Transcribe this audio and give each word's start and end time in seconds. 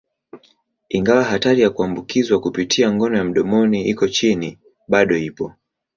Ingawa 0.89 1.23
hatari 1.23 1.61
ya 1.61 1.69
kuambukizwa 1.69 2.39
kupitia 2.41 2.93
ngono 2.93 3.17
ya 3.17 3.23
mdomoni 3.23 3.87
iko 3.87 4.07
chini, 4.07 4.59
bado 4.87 5.17
ipo. 5.17 5.53